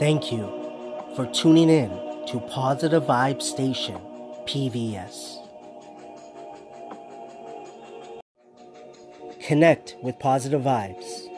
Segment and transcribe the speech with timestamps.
[0.00, 0.48] Thank you
[1.14, 1.90] for tuning in
[2.28, 4.00] to Positive Vibe Station,
[4.46, 5.36] PVS.
[9.42, 11.28] Connect with Positive Vibes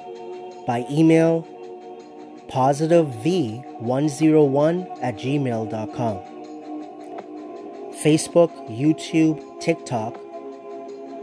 [0.64, 1.43] by email
[2.53, 6.19] positivev101 at gmail.com.
[8.01, 10.21] Facebook, YouTube, TikTok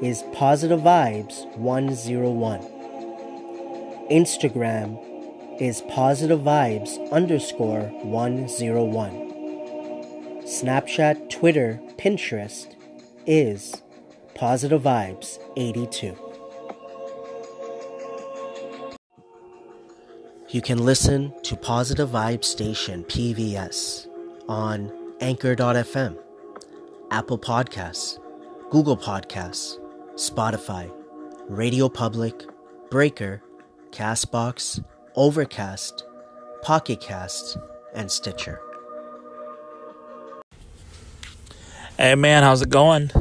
[0.03, 2.59] is Positive Vibes 101.
[4.11, 5.08] Instagram
[5.59, 9.11] is Positive Vibes underscore 101.
[10.43, 12.73] Snapchat, Twitter, Pinterest
[13.27, 13.81] is
[14.35, 16.15] Positive Vibes 82.
[20.49, 24.07] You can listen to Positive Vibe Station PVS
[24.47, 26.17] on Anchor.fm,
[27.11, 28.17] Apple Podcasts,
[28.71, 29.77] Google Podcasts,
[30.15, 30.89] Spotify,
[31.49, 32.45] Radio Public,
[32.89, 33.43] Breaker,
[33.91, 34.83] Castbox,
[35.15, 36.05] Overcast,
[36.61, 37.57] Pocket Cast,
[37.93, 38.61] and Stitcher.
[41.97, 43.11] Hey man, how's it going?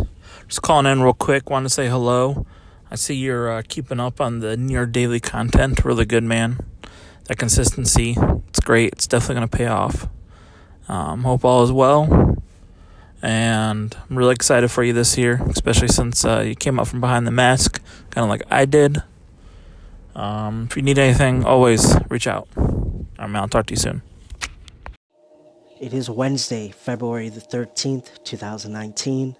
[0.46, 1.50] Just calling in real quick.
[1.50, 2.46] Want to say hello.
[2.90, 5.84] I see you're uh, keeping up on the near daily content.
[5.84, 6.58] Really good, man.
[7.24, 8.16] That consistency,
[8.48, 8.92] it's great.
[8.92, 10.08] It's definitely going to pay off.
[10.88, 12.36] Um, hope all is well.
[13.20, 17.00] And I'm really excited for you this year, especially since uh, you came up from
[17.00, 19.02] behind the mask, kind of like I did.
[20.18, 22.48] Um, if you need anything, always reach out.
[22.56, 24.02] Man, I'll talk to you soon.
[25.80, 29.36] It is Wednesday, February the 13th, 2019.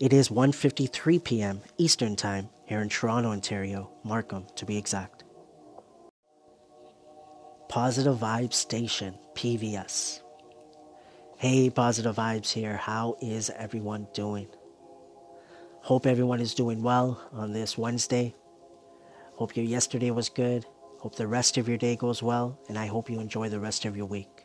[0.00, 1.60] It is 1:53 p.m.
[1.78, 5.22] Eastern Time here in Toronto, Ontario, Markham to be exact.
[7.68, 10.22] Positive Vibes Station, PVS.
[11.36, 12.76] Hey, Positive Vibes here.
[12.76, 14.48] How is everyone doing?
[15.82, 18.34] Hope everyone is doing well on this Wednesday.
[19.40, 20.66] Hope your yesterday was good.
[20.98, 23.86] Hope the rest of your day goes well, and I hope you enjoy the rest
[23.86, 24.44] of your week.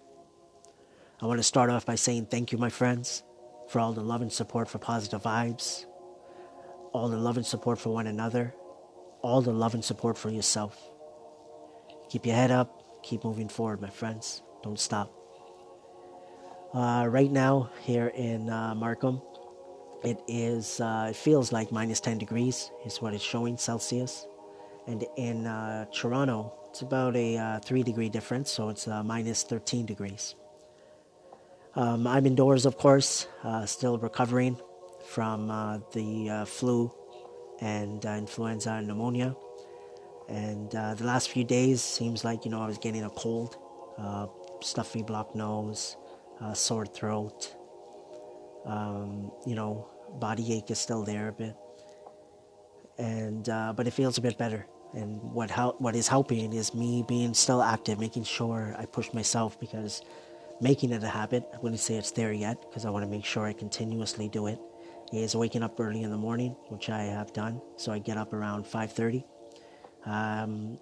[1.21, 3.21] I want to start off by saying thank you, my friends,
[3.67, 5.85] for all the love and support for Positive Vibes,
[6.93, 8.55] all the love and support for one another,
[9.21, 10.81] all the love and support for yourself.
[12.09, 14.43] Keep your head up, keep moving forward, my friends.
[14.63, 15.11] Don't stop.
[16.73, 19.21] Uh, right now, here in uh, Markham,
[20.05, 24.25] it is, uh, it feels like minus 10 degrees, is what it's showing Celsius.
[24.87, 29.43] And in uh, Toronto, it's about a uh, 3 degree difference, so it's uh, minus
[29.43, 30.35] 13 degrees.
[31.75, 33.27] Um, I'm indoors, of course,
[33.65, 34.57] still recovering
[35.09, 35.47] from
[35.91, 36.91] the flu
[37.59, 39.35] and influenza and pneumonia.
[40.27, 43.57] And uh, the last few days seems like you know I was getting a cold,
[43.97, 44.27] uh,
[44.61, 45.97] stuffy blocked nose,
[46.41, 47.55] uh, sore throat.
[48.65, 51.55] Um, you know, body ache is still there a bit,
[52.97, 54.65] and uh, but it feels a bit better.
[54.95, 59.13] And what hel- what is helping is me being still active, making sure I push
[59.13, 60.01] myself because
[60.61, 61.43] making it a habit.
[61.53, 64.47] I wouldn't say it's there yet because I want to make sure I continuously do
[64.47, 64.59] it.
[65.13, 67.61] Is waking up early in the morning, which I have done.
[67.77, 69.23] So I get up around 5:30
[70.05, 70.77] um,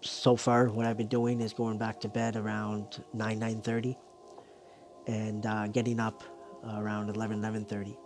[0.00, 3.96] so far, what I've been doing is going back to bed around 9, 9.30
[5.06, 6.22] and uh, getting up
[6.64, 7.96] around 11, 11.30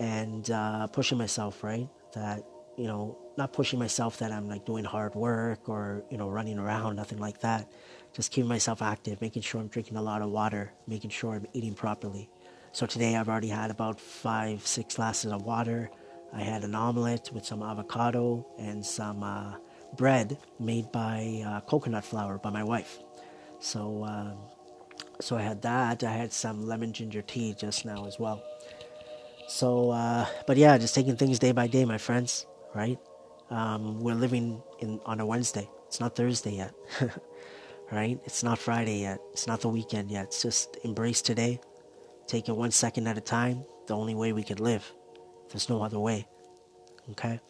[0.00, 1.88] and uh, pushing myself, right?
[2.14, 2.44] That,
[2.76, 6.58] you know, not pushing myself that I'm like doing hard work or, you know, running
[6.58, 7.70] around, nothing like that.
[8.12, 11.46] Just keeping myself active, making sure I'm drinking a lot of water, making sure I'm
[11.52, 12.28] eating properly.
[12.72, 15.90] So today I've already had about five, six glasses of water.
[16.32, 19.54] I had an omelet with some avocado and some uh,
[19.96, 22.98] bread made by uh, coconut flour by my wife.
[23.60, 24.36] So, um,
[25.20, 26.04] so I had that.
[26.04, 28.42] I had some lemon ginger tea just now as well.
[29.48, 32.46] So, uh, but yeah, just taking things day by day, my friends.
[32.76, 32.98] Right?
[33.48, 35.66] Um, we're living in on a Wednesday.
[35.86, 36.74] It's not Thursday yet.
[37.90, 38.20] right?
[38.26, 39.18] It's not Friday yet.
[39.32, 40.24] It's not the weekend yet.
[40.24, 41.58] It's just embrace today.
[42.26, 43.64] Take it one second at a time.
[43.86, 44.92] The only way we could live.
[45.48, 46.26] There's no other way.
[47.12, 47.40] Okay?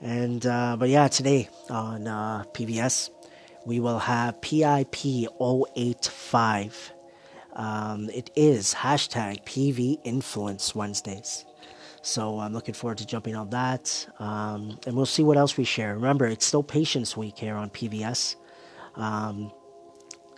[0.00, 3.10] And, uh, but yeah, today on uh, PVS,
[3.66, 6.92] we will have PIP 085.
[7.54, 11.44] Um, it is hashtag PV Influence Wednesdays.
[12.04, 14.06] So I'm looking forward to jumping on that.
[14.18, 15.94] Um, and we'll see what else we share.
[15.94, 18.36] Remember, it's still Patience Week here on PVS.
[18.94, 19.50] Um,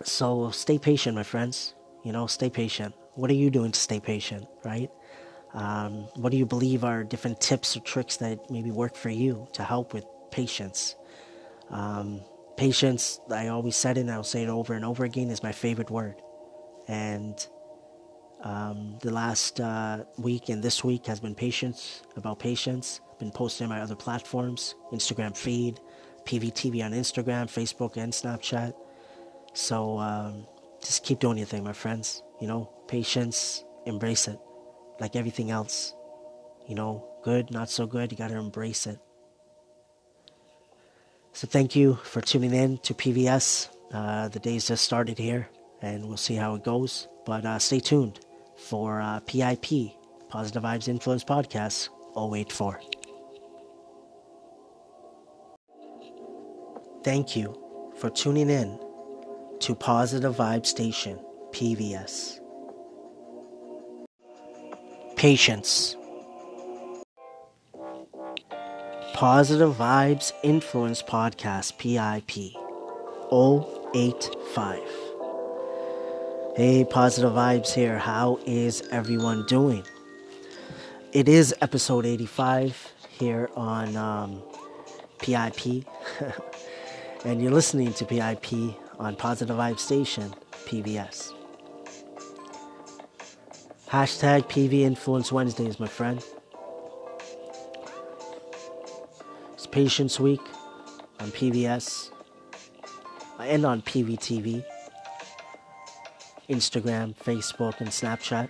[0.01, 1.75] so stay patient, my friends.
[2.05, 2.95] You know, stay patient.
[3.15, 4.89] What are you doing to stay patient, right?
[5.53, 9.49] Um, what do you believe are different tips or tricks that maybe work for you
[9.51, 10.95] to help with patience?
[11.69, 12.21] Um,
[12.55, 15.51] patience, I always said it and I'll say it over and over again, is my
[15.51, 16.15] favorite word.
[16.87, 17.45] And
[18.47, 23.01] um, the last uh, week and this week has been patience, about patience.
[23.19, 25.81] Been posting on my other platforms Instagram feed,
[26.23, 28.73] PVTV on Instagram, Facebook, and Snapchat.
[29.53, 30.47] So um,
[30.81, 32.23] just keep doing your thing, my friends.
[32.39, 34.39] You know, patience, embrace it.
[35.01, 35.93] Like everything else.
[36.69, 38.99] You know, good, not so good, you got to embrace it.
[41.33, 43.69] So thank you for tuning in to PVS.
[43.91, 45.49] Uh, the day's just started here,
[45.81, 47.09] and we'll see how it goes.
[47.25, 48.21] But uh, stay tuned
[48.57, 49.91] for uh, PIP,
[50.29, 52.81] Positive Vibes Influence Podcast 084.
[57.03, 57.55] Thank you
[57.97, 58.79] for tuning in
[59.61, 61.19] to Positive Vibe Station,
[61.51, 62.39] PVS.
[65.15, 65.95] Patience.
[69.13, 72.53] Positive Vibes Influence Podcast, PIP
[73.31, 75.06] 085.
[76.57, 77.99] Hey, Positive Vibes here.
[77.99, 79.83] How is everyone doing?
[81.11, 84.41] It is episode 85 here on um,
[85.19, 85.85] PIP.
[87.25, 90.33] and you're listening to PIP on Positive Vibe Station,
[90.65, 91.31] PVS.
[93.89, 96.25] Hashtag PV Influence Wednesdays, my friend.
[99.53, 100.41] It's Patience Week
[101.19, 102.09] on PVS
[103.41, 104.65] and on PVTV,
[106.49, 108.49] Instagram, Facebook, and Snapchat.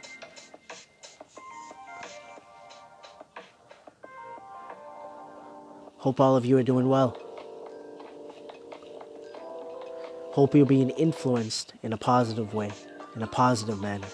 [5.98, 7.18] Hope all of you are doing well.
[10.32, 12.72] Hope you're being influenced in a positive way,
[13.16, 14.08] in a positive manner.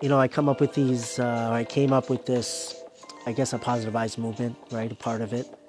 [0.00, 2.80] You know, I come up with these, uh, I came up with this,
[3.26, 4.90] I guess, a positive vibes movement, right?
[4.90, 5.59] A part of it.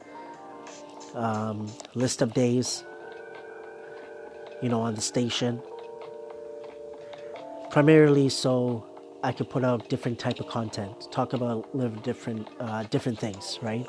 [1.14, 2.84] Um, list of days,
[4.62, 5.62] you know, on the station.
[7.70, 8.86] Primarily so
[9.24, 11.68] I could put out different type of content, talk about
[12.04, 13.86] different, uh, different things, right?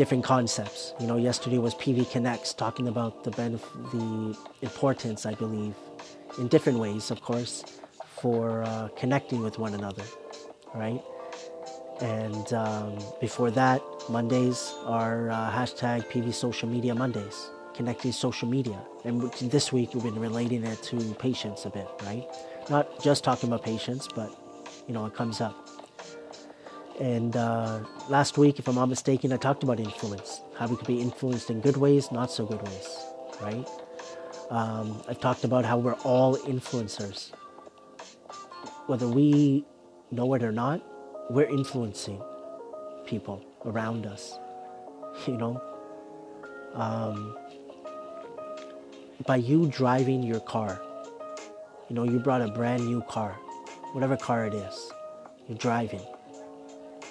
[0.00, 0.94] different concepts.
[0.98, 5.74] You know, yesterday was PV Connects talking about the benef- the importance, I believe,
[6.38, 7.64] in different ways, of course,
[8.20, 10.04] for uh, connecting with one another,
[10.74, 11.02] right?
[12.00, 18.76] And um, before that, Mondays are uh, hashtag PV Social Media Mondays, connecting social media.
[19.04, 22.26] And this week we've been relating it to patience a bit, right?
[22.68, 24.28] Not just talking about patience, but
[24.88, 25.54] you know, it comes up.
[26.98, 30.88] And uh, last week, if I'm not mistaken, I talked about influence, how we could
[30.88, 32.98] be influenced in good ways, not so good ways,
[33.40, 33.66] right?
[34.50, 37.30] Um, I've talked about how we're all influencers.
[38.86, 39.64] Whether we
[40.10, 40.82] know it or not,
[41.30, 42.20] we're influencing
[43.06, 44.38] people around us,
[45.26, 45.60] you know?
[46.74, 47.36] Um,
[49.26, 50.80] by you driving your car,
[51.88, 53.32] you know, you brought a brand new car,
[53.92, 54.92] whatever car it is,
[55.48, 56.02] you're driving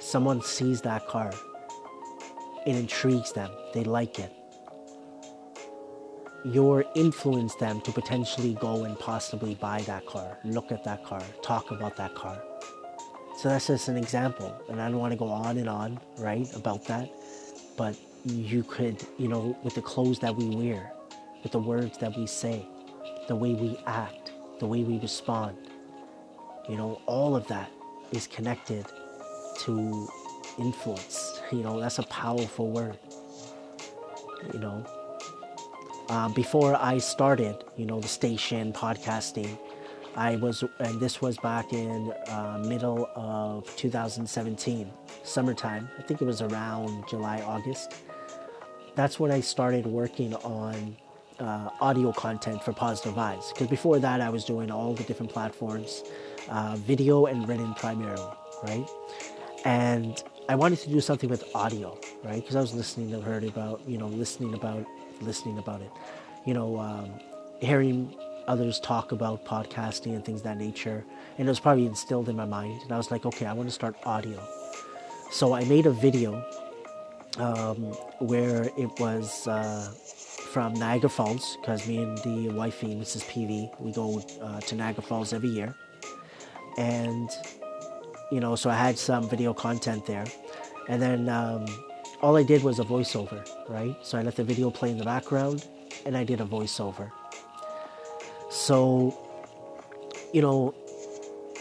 [0.10, 1.32] someone sees that car,
[2.66, 4.34] it intrigues them, they like it.
[6.44, 11.22] You're influence them to potentially go and possibly buy that car, look at that car,
[11.44, 12.42] talk about that car.
[13.40, 16.46] So that's just an example, and I don't want to go on and on, right,
[16.58, 17.10] about that.
[17.78, 17.96] But
[18.26, 20.92] you could, you know, with the clothes that we wear,
[21.42, 22.66] with the words that we say,
[23.30, 25.56] the way we act, the way we respond,
[26.68, 27.72] you know, all of that
[28.12, 28.86] is connected
[29.60, 30.10] to
[30.58, 31.42] influence.
[31.54, 33.00] You know, that's a powerful word.
[34.54, 34.86] You know,
[36.10, 39.58] uh, before I started, you know, the station podcasting,
[40.20, 44.92] I was, and this was back in uh, middle of 2017,
[45.24, 45.90] summertime.
[45.98, 47.94] I think it was around July, August.
[48.96, 50.98] That's when I started working on
[51.40, 53.54] uh, audio content for Positive Vibes.
[53.54, 56.04] Because before that, I was doing all the different platforms,
[56.50, 58.34] uh, video and written primarily,
[58.64, 58.86] right?
[59.66, 62.42] and I wanted to do something with audio, right?
[62.42, 64.86] Because I was listening to heard about, you know, listening about,
[65.22, 65.92] listening about it,
[66.46, 67.12] you know, um,
[67.60, 68.16] hearing
[68.50, 71.06] others talk about podcasting and things that nature,
[71.38, 72.82] and it was probably instilled in my mind.
[72.84, 74.42] And I was like, okay, I want to start audio.
[75.32, 76.44] So I made a video
[77.38, 77.78] um,
[78.20, 79.94] where it was uh,
[80.52, 83.24] from Niagara Falls, because me and the wifey, Mrs.
[83.30, 85.76] PV, we go uh, to Niagara Falls every year,
[86.78, 87.30] and
[88.32, 90.26] you know, so I had some video content there.
[90.88, 91.66] And then um,
[92.22, 93.96] all I did was a voiceover, right?
[94.04, 95.68] So I let the video play in the background
[96.06, 97.12] and I did a voiceover.
[98.50, 99.18] So,
[100.34, 100.74] you know,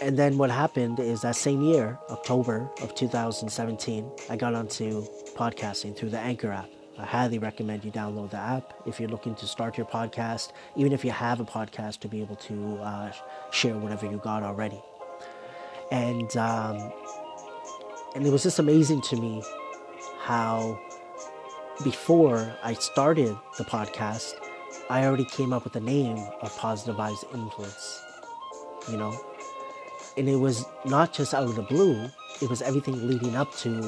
[0.00, 5.02] and then what happened is that same year, October of 2017, I got onto
[5.34, 6.70] podcasting through the Anchor app.
[6.98, 10.92] I highly recommend you download the app if you're looking to start your podcast, even
[10.92, 13.12] if you have a podcast to be able to uh,
[13.52, 14.80] share whatever you got already
[15.90, 16.92] and um,
[18.14, 19.42] and it was just amazing to me
[20.20, 20.78] how
[21.84, 24.32] before I started the podcast,
[24.90, 28.02] I already came up with the name of Positive Vibes Influence.
[28.90, 29.14] You know?
[30.16, 32.08] And it was not just out of the blue,
[32.40, 33.82] it was everything leading up to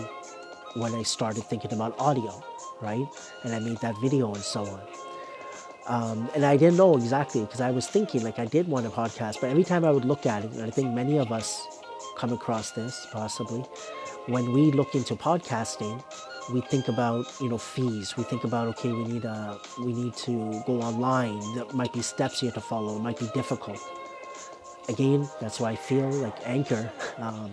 [0.75, 2.42] when I started thinking about audio,
[2.83, 3.07] right?
[3.45, 4.80] And I made that video and so on.
[5.87, 8.90] Um, and I didn't know exactly because I was thinking like I did want a
[8.90, 11.66] podcast, but every time I would look at it, and I think many of us
[12.16, 13.64] come across this possibly,
[14.26, 16.04] when we look into podcasting,
[16.52, 18.16] we think about you know fees.
[18.16, 21.40] We think about okay, we need a we need to go online.
[21.54, 22.97] There might be steps you have to follow.
[22.97, 23.78] It might be difficult.
[24.88, 26.90] Again, that's why I feel like Anchor.
[27.19, 27.52] Um,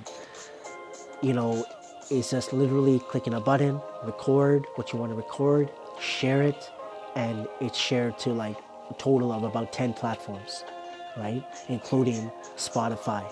[1.21, 1.65] you know,
[2.09, 6.69] is just literally clicking a button, record what you want to record, share it,
[7.15, 8.57] and it's shared to like
[8.89, 10.63] a total of about 10 platforms,
[11.17, 11.43] right?
[11.67, 13.25] Including Spotify,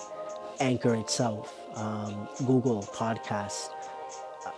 [0.60, 3.70] Anchor itself, um, Google Podcast,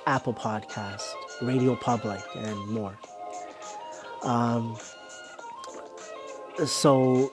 [0.05, 1.03] Apple Podcast,
[1.41, 2.97] Radio Public, and more.
[4.23, 4.77] Um,
[6.65, 7.31] so,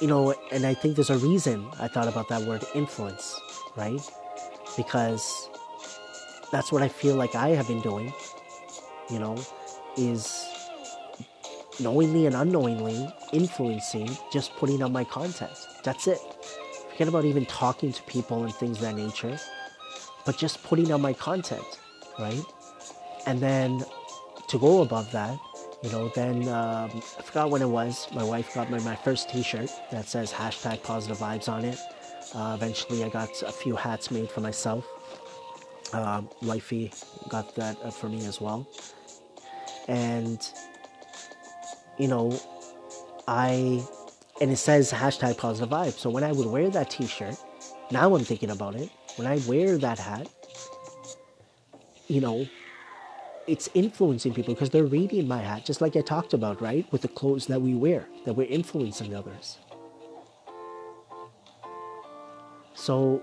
[0.00, 3.38] you know, and I think there's a reason I thought about that word influence,
[3.76, 4.00] right?
[4.76, 5.48] Because
[6.52, 8.12] that's what I feel like I have been doing,
[9.10, 9.36] you know,
[9.96, 10.46] is
[11.80, 15.52] knowingly and unknowingly influencing just putting out my content.
[15.82, 16.20] That's it.
[16.90, 19.38] Forget about even talking to people and things of that nature,
[20.24, 21.64] but just putting out my content,
[22.18, 22.44] right?
[23.26, 23.84] And then
[24.48, 25.38] to go above that,
[25.82, 28.08] you know, then um, I forgot when it was.
[28.12, 31.78] My wife got my, my first t shirt that says hashtag positive vibes on it.
[32.34, 34.86] Uh, eventually, I got a few hats made for myself.
[36.42, 36.92] Wifey
[37.28, 38.66] got that uh, for me as well.
[39.88, 40.46] And
[41.98, 42.38] you know,
[43.28, 43.84] I,
[44.40, 45.98] and it says hashtag positive vibes.
[45.98, 47.36] So when I would wear that t shirt,
[47.90, 48.90] now I'm thinking about it.
[49.20, 50.28] When I wear that hat,
[52.08, 52.48] you know,
[53.46, 56.90] it's influencing people because they're reading my hat, just like I talked about, right?
[56.90, 59.58] With the clothes that we wear, that we're influencing others.
[62.72, 63.22] So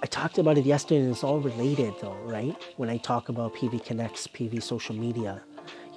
[0.00, 2.54] I talked about it yesterday and it's all related though, right?
[2.76, 5.42] When I talk about PV Connects, PV social media,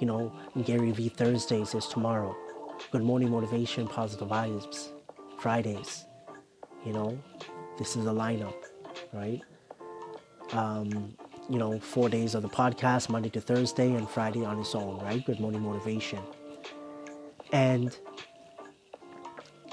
[0.00, 0.32] you know,
[0.64, 2.36] Gary V Thursdays is tomorrow.
[2.90, 4.88] Good morning motivation, positive vibes.
[5.38, 6.04] Fridays,
[6.84, 7.16] you know,
[7.80, 8.54] this is a lineup,
[9.14, 9.40] right?
[10.52, 11.16] Um,
[11.48, 15.00] you know, four days of the podcast, Monday to Thursday, and Friday on its own,
[15.00, 15.24] right?
[15.24, 16.20] Good morning motivation.
[17.52, 17.98] And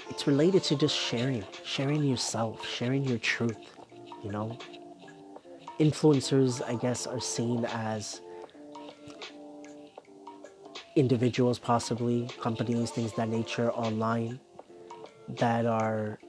[0.10, 3.58] it's related to just sharing, sharing yourself, sharing your truth,
[4.24, 4.58] you know?
[5.78, 8.22] Influencers, I guess, are seen as
[10.96, 14.40] individuals, possibly companies, things that nature online
[15.28, 16.20] that are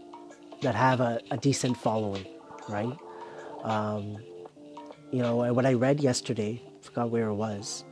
[0.63, 2.27] that have a, a decent following,
[2.69, 2.97] right?
[3.63, 4.19] Um,
[5.11, 7.85] you know, what I read yesterday, forgot where it was,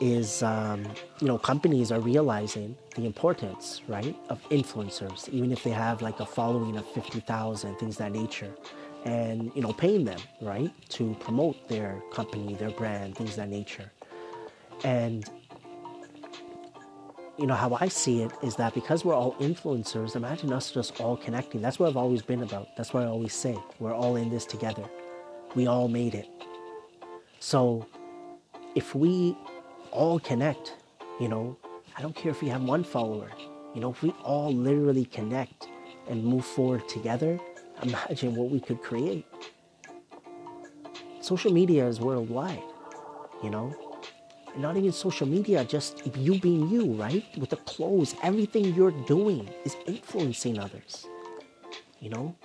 [0.00, 0.84] is um,
[1.20, 6.20] you know companies are realizing the importance, right, of influencers, even if they have like
[6.20, 8.52] a following of fifty thousand, things that nature,
[9.04, 13.90] and you know paying them, right, to promote their company, their brand, things that nature,
[14.84, 15.28] and
[17.38, 21.00] you know, how I see it is that because we're all influencers, imagine us just
[21.00, 21.62] all connecting.
[21.62, 22.76] That's what I've always been about.
[22.76, 23.56] That's what I always say.
[23.78, 24.84] We're all in this together.
[25.54, 26.28] We all made it.
[27.38, 27.86] So
[28.74, 29.36] if we
[29.92, 30.74] all connect,
[31.20, 31.56] you know,
[31.96, 33.30] I don't care if you have one follower,
[33.72, 35.68] you know, if we all literally connect
[36.08, 37.38] and move forward together,
[37.82, 39.24] imagine what we could create.
[41.20, 42.62] Social media is worldwide,
[43.44, 43.72] you know,
[44.56, 47.24] not even social media, just you being you, right?
[47.38, 51.06] With the clothes, everything you're doing is influencing others.
[52.00, 52.36] You know?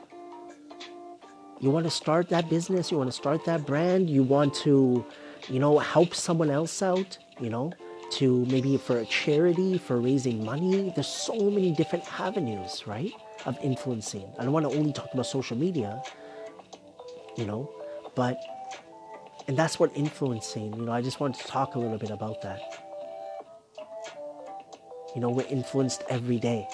[1.59, 5.05] You want to start that business, you want to start that brand, you want to,
[5.47, 7.71] you know, help someone else out, you know,
[8.11, 10.91] to maybe for a charity, for raising money.
[10.93, 13.13] There's so many different avenues, right,
[13.45, 14.27] of influencing.
[14.37, 16.01] I don't want to only talk about social media,
[17.37, 17.71] you know,
[18.13, 18.37] but
[19.47, 22.41] and that's what influencing, you know, I just wanted to talk a little bit about
[22.43, 22.61] that.
[25.13, 26.67] You know, we're influenced every day.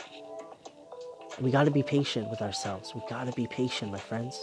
[1.41, 2.93] We got to be patient with ourselves.
[2.93, 4.39] We got to be patient, my friends.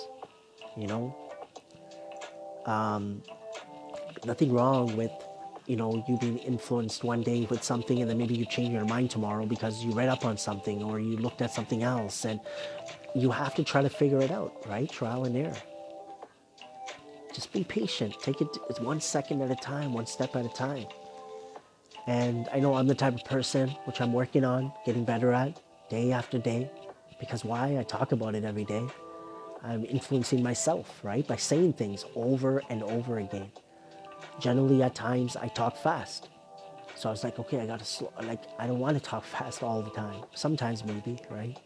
[0.76, 1.16] You know,
[2.66, 3.22] um,
[4.24, 5.12] nothing wrong with,
[5.66, 8.84] you know, you being influenced one day with something and then maybe you change your
[8.84, 12.40] mind tomorrow because you read up on something or you looked at something else and
[13.14, 14.90] you have to try to figure it out, right?
[14.90, 15.56] Trial and error.
[17.46, 18.16] Just be patient.
[18.20, 18.48] Take it
[18.80, 20.86] one second at a time, one step at a time.
[22.08, 25.60] And I know I'm the type of person which I'm working on, getting better at
[25.88, 26.68] day after day.
[27.20, 27.78] Because why?
[27.78, 28.84] I talk about it every day.
[29.62, 31.26] I'm influencing myself, right?
[31.26, 33.52] By saying things over and over again.
[34.40, 36.28] generally at times I talk fast.
[36.96, 38.12] So I was like, okay, I gotta slow.
[38.22, 40.22] Like, I don't want to talk fast all the time.
[40.34, 41.58] Sometimes maybe, right?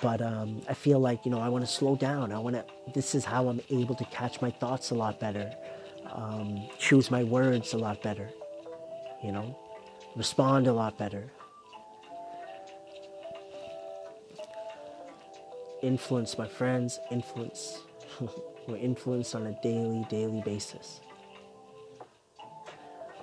[0.00, 2.32] But um, I feel like you know I want to slow down.
[2.32, 2.64] I want to.
[2.92, 5.52] This is how I'm able to catch my thoughts a lot better,
[6.12, 8.28] um, choose my words a lot better.
[9.22, 9.58] You know,
[10.16, 11.24] respond a lot better.
[15.82, 16.98] Influence my friends.
[17.10, 17.80] Influence.
[18.68, 21.00] We're influenced on a daily, daily basis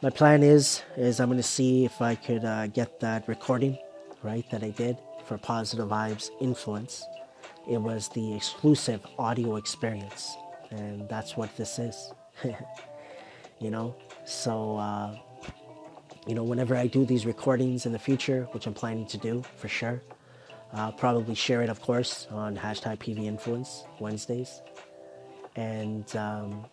[0.01, 3.77] my plan is is I'm gonna see if I could uh, get that recording,
[4.23, 4.97] right, that I did
[5.31, 7.07] for Positive Vibes Influence.
[7.65, 10.35] It was the exclusive audio experience,
[10.71, 12.11] and that's what this is.
[13.59, 13.95] you know,
[14.25, 15.17] so uh,
[16.27, 19.41] you know, whenever I do these recordings in the future, which I'm planning to do
[19.55, 20.01] for sure,
[20.73, 24.61] I'll probably share it, of course, on hashtag PV Influence Wednesdays,
[25.55, 26.65] and um,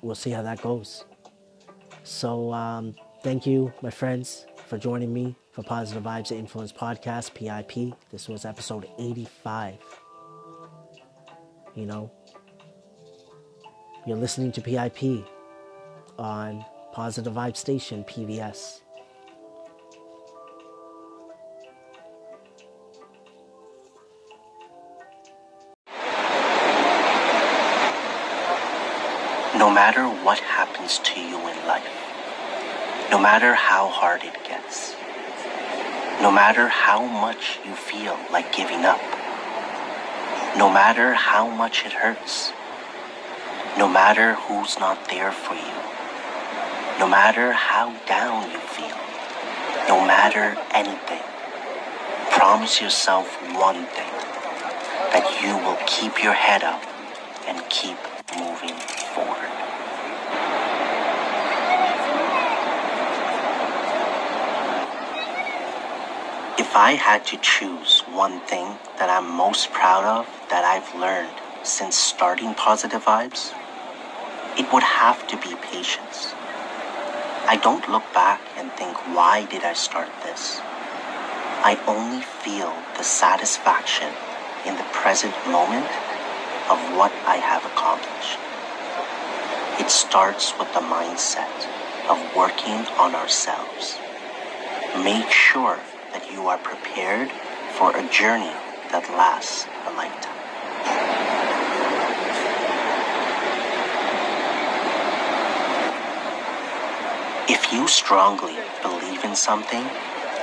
[0.00, 1.04] we'll see how that goes.
[2.04, 7.94] So, um, thank you, my friends, for joining me for Positive Vibes Influence Podcast, PIP.
[8.10, 9.74] This was episode 85.
[11.74, 12.10] You know,
[14.06, 15.26] you're listening to PIP
[16.18, 16.64] on
[16.94, 18.80] Positive Vibe Station, PVS.
[29.58, 32.01] No matter what happens to you in life,
[33.12, 34.96] no matter how hard it gets,
[36.22, 39.02] no matter how much you feel like giving up,
[40.56, 42.54] no matter how much it hurts,
[43.76, 45.78] no matter who's not there for you,
[46.98, 48.96] no matter how down you feel,
[49.86, 51.20] no matter anything,
[52.30, 54.14] promise yourself one thing
[55.12, 56.82] that you will keep your head up
[57.46, 57.98] and keep
[58.38, 58.74] moving
[59.14, 59.52] forward.
[66.58, 71.32] If I had to choose one thing that I'm most proud of that I've learned
[71.62, 73.52] since starting Positive Vibes,
[74.58, 76.34] it would have to be patience.
[77.48, 80.60] I don't look back and think, why did I start this?
[81.64, 84.12] I only feel the satisfaction
[84.66, 85.88] in the present moment
[86.68, 88.36] of what I have accomplished.
[89.80, 91.48] It starts with the mindset
[92.12, 93.96] of working on ourselves.
[95.02, 95.80] Make sure
[96.12, 97.30] that you are prepared
[97.72, 98.52] for a journey
[98.92, 100.32] that lasts a lifetime.
[107.48, 109.84] If you strongly believe in something,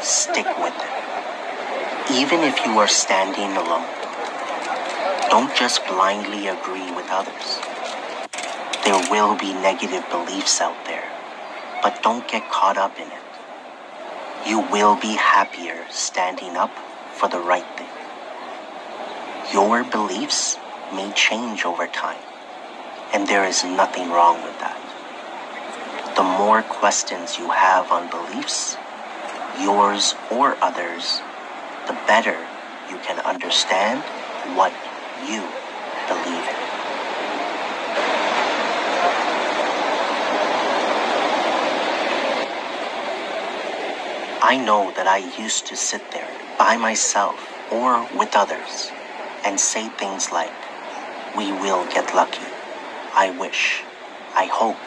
[0.01, 0.93] stick with it.
[2.11, 3.85] Even if you are standing alone,
[5.29, 7.59] don't just blindly agree with others.
[8.83, 11.07] There will be negative beliefs out there,
[11.83, 13.18] but don't get caught up in it.
[14.47, 16.71] You will be happier standing up
[17.13, 17.89] for the right thing.
[19.53, 20.57] Your beliefs
[20.93, 22.21] may change over time,
[23.13, 24.79] and there is nothing wrong with that.
[26.15, 28.77] The more questions you have on beliefs,
[29.59, 31.21] yours or others,
[31.87, 32.37] the better
[32.89, 34.01] you can understand
[34.55, 34.73] what
[35.27, 35.41] you
[36.07, 36.68] believe in.
[44.41, 47.35] I know that I used to sit there by myself
[47.73, 48.89] or with others
[49.43, 50.53] and say things like,
[51.35, 52.47] We will get lucky.
[53.13, 53.83] I wish.
[54.35, 54.77] I hope.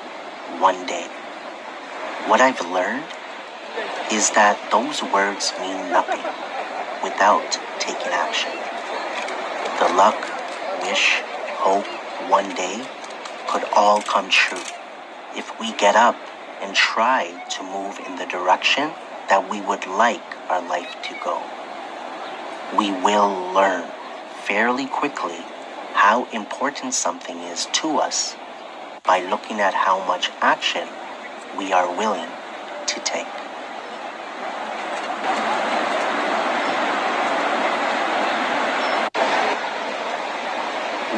[0.59, 1.05] One day.
[2.29, 3.05] What I've learned
[4.11, 6.25] is that those words mean nothing
[7.05, 8.53] without taking action.
[9.79, 10.17] The luck,
[10.81, 11.21] wish,
[11.61, 11.87] hope,
[12.31, 12.87] one day
[13.49, 14.65] could all come true
[15.37, 16.17] if we get up
[16.63, 18.93] and try to move in the direction
[19.29, 21.43] that we would like our life to go.
[22.77, 23.89] We will learn
[24.45, 25.39] fairly quickly
[25.95, 28.35] how important something is to us
[29.05, 30.89] by looking at how much action
[31.57, 32.29] we are willing
[32.87, 33.27] to take.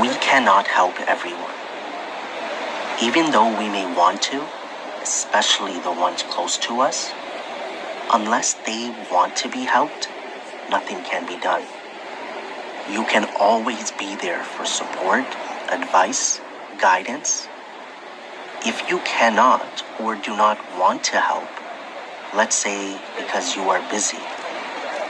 [0.01, 1.55] We cannot help everyone.
[3.03, 4.45] Even though we may want to,
[5.03, 7.13] especially the ones close to us,
[8.15, 10.09] unless they want to be helped,
[10.71, 11.65] nothing can be done.
[12.89, 15.27] You can always be there for support,
[15.69, 16.41] advice,
[16.79, 17.49] guidance.
[18.65, 21.49] If you cannot or do not want to help,
[22.33, 24.23] let's say because you are busy,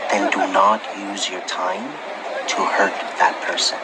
[0.09, 1.85] then do not use your time
[2.49, 3.79] to hurt that person.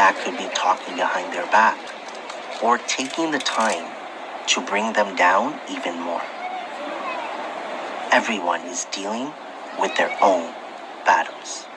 [0.00, 1.78] That could be talking behind their back,
[2.60, 3.86] or taking the time
[4.48, 6.22] to bring them down even more.
[8.12, 9.34] Everyone is dealing
[9.78, 10.54] with their own
[11.06, 11.67] battles.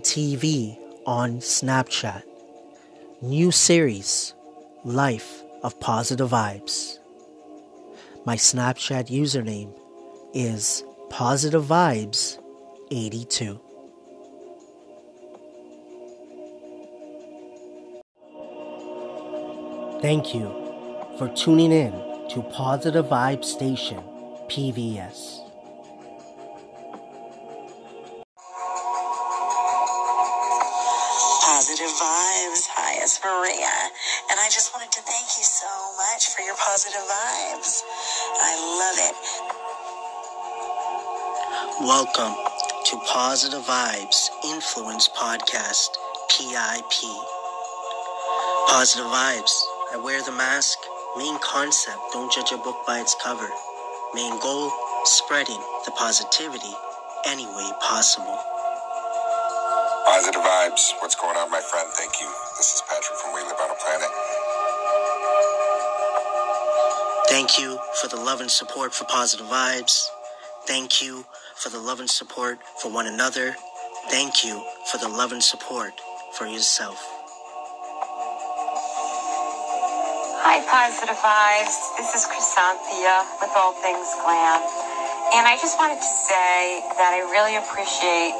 [0.00, 0.76] PVTV
[1.06, 2.24] on Snapchat.
[3.22, 4.34] New series,
[4.84, 6.98] Life of Positive Vibes.
[8.26, 9.72] My Snapchat username
[10.34, 12.42] is Positive Vibes
[12.90, 13.60] 82.
[20.02, 20.48] Thank you
[21.18, 21.92] for tuning in
[22.30, 24.02] to Positive Vibe Station
[24.48, 25.33] PVS.
[42.16, 42.44] Welcome
[42.86, 45.88] to Positive Vibes Influence Podcast,
[46.30, 47.10] PIP.
[48.68, 49.50] Positive Vibes,
[49.92, 50.78] I wear the mask.
[51.16, 53.48] Main concept, don't judge a book by its cover.
[54.14, 54.70] Main goal,
[55.04, 56.72] spreading the positivity
[57.26, 58.38] any way possible.
[60.06, 60.92] Positive vibes.
[61.00, 61.88] What's going on, my friend?
[61.94, 62.28] Thank you.
[62.58, 64.10] This is Patrick from We Live on a Planet.
[67.28, 70.13] Thank you for the love and support for Positive Vibes.
[70.66, 73.54] Thank you for the love and support for one another.
[74.08, 75.92] Thank you for the love and support
[76.32, 76.96] for yourself.
[80.40, 81.76] Hi, Positive Vibes.
[81.98, 84.60] This is Chrysanthia with All Things Glam.
[85.36, 88.32] And I just wanted to say that I really appreciate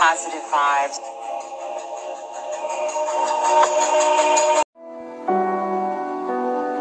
[0.00, 0.96] positive vibes.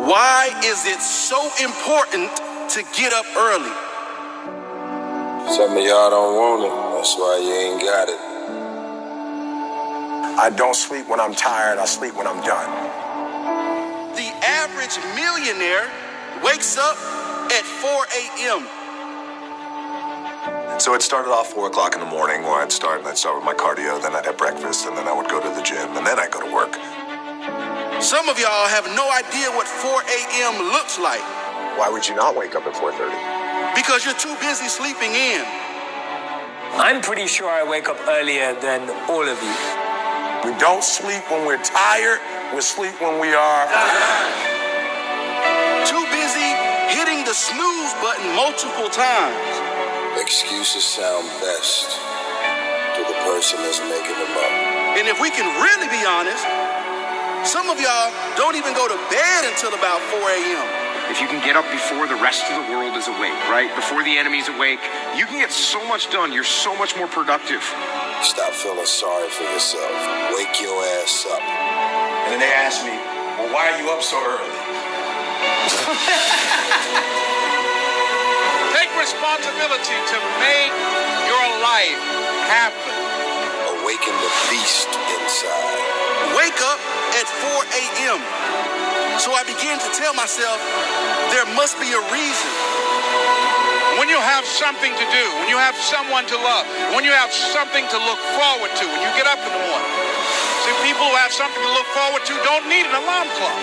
[0.08, 2.32] Why is it so important
[2.72, 3.93] to get up early?
[5.52, 6.96] Some of y'all don't want it.
[6.96, 8.20] That's why you ain't got it.
[10.40, 12.70] I don't sleep when I'm tired, I sleep when I'm done.
[14.16, 15.90] The average millionaire
[16.44, 16.98] wakes up
[17.52, 18.68] at 4 a.m.
[20.80, 23.36] So it started off four o'clock in the morning where I'd start and I'd start
[23.36, 25.96] with my cardio, then I'd have breakfast, and then I would go to the gym,
[25.96, 26.74] and then I'd go to work.
[28.02, 30.72] Some of y'all have no idea what 4 a.m.
[30.74, 31.22] looks like
[31.78, 33.53] Why would you not wake up at 4:30?
[33.76, 35.44] Because you're too busy sleeping in.
[36.78, 39.58] I'm pretty sure I wake up earlier than all of you.
[40.46, 42.20] We don't sleep when we're tired,
[42.54, 43.66] we sleep when we are.
[45.86, 46.50] Too busy
[46.94, 49.54] hitting the snooze button multiple times.
[50.18, 51.98] Excuses sound best
[52.98, 54.54] to the person that's making them up.
[54.98, 56.46] And if we can really be honest,
[57.46, 60.83] some of y'all don't even go to bed until about 4 a.m.
[61.12, 63.68] If you can get up before the rest of the world is awake, right?
[63.76, 64.80] Before the enemy's awake,
[65.18, 66.32] you can get so much done.
[66.32, 67.62] You're so much more productive.
[68.24, 69.92] Stop feeling sorry for yourself.
[70.36, 71.42] Wake your ass up.
[71.42, 74.48] And then they ask me, well, why are you up so early?
[78.80, 80.72] Take responsibility to make
[81.28, 82.00] your life
[82.48, 82.96] happen.
[83.84, 84.88] Awaken the beast
[85.20, 85.84] inside.
[86.40, 86.80] Wake up
[87.20, 88.83] at 4 a.m.
[89.22, 90.58] So I began to tell myself
[91.30, 92.52] there must be a reason.
[94.02, 96.66] When you have something to do, when you have someone to love,
[96.98, 99.94] when you have something to look forward to, when you get up in the morning.
[100.66, 103.60] See, people who have something to look forward to don't need an alarm clock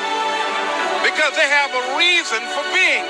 [1.03, 3.05] because they have a reason for being.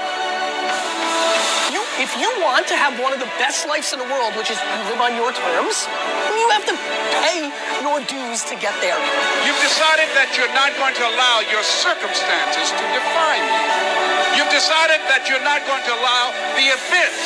[2.00, 4.48] You, if you want to have one of the best lives in the world, which
[4.48, 5.84] is you live on your terms,
[6.32, 6.76] you have to
[7.20, 7.52] pay
[7.84, 8.96] your dues to get there.
[9.44, 14.40] You've decided that you're not going to allow your circumstances to define you.
[14.40, 17.20] You've decided that you're not going to allow the events,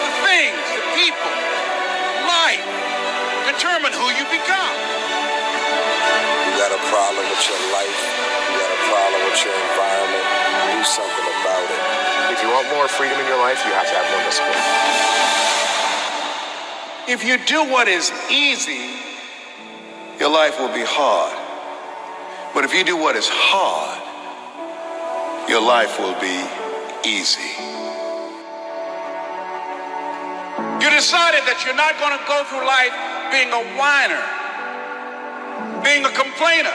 [0.00, 1.34] the things, the people,
[2.24, 2.64] life
[3.52, 4.76] determine who you become.
[6.48, 8.00] You got a problem with your life.
[8.48, 10.24] You got a problem with your environment.
[10.72, 11.93] Do something about it.
[12.34, 14.58] If you want more freedom in your life, you have to have more discipline.
[17.06, 18.90] If you do what is easy,
[20.18, 21.30] your life will be hard.
[22.52, 24.02] But if you do what is hard,
[25.48, 26.42] your life will be
[27.06, 27.54] easy.
[30.82, 32.90] You decided that you're not going to go through life
[33.30, 34.22] being a whiner,
[35.86, 36.74] being a complainer.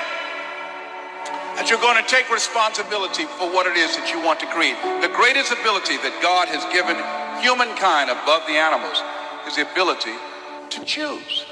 [1.60, 4.80] That you're going to take responsibility for what it is that you want to create.
[5.04, 6.96] The greatest ability that God has given
[7.44, 8.96] humankind above the animals
[9.44, 10.16] is the ability
[10.72, 11.44] to choose.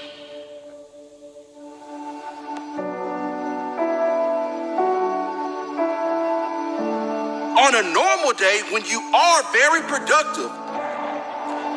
[7.60, 10.48] On a normal day, when you are very productive,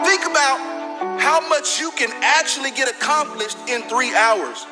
[0.06, 4.64] think about how much you can actually get accomplished in three hours.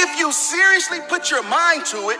[0.00, 2.16] If you seriously put your mind to it,